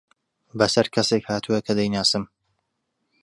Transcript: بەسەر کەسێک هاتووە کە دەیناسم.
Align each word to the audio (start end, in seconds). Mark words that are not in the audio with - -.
بەسەر 0.59 0.87
کەسێک 0.95 1.23
هاتووە 1.31 1.59
کە 1.65 1.71
دەیناسم. 1.79 2.23